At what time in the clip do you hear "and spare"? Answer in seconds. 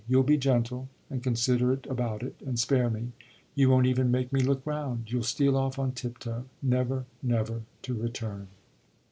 2.43-2.89